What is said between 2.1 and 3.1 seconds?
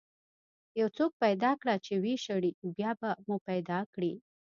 شړي، بیا به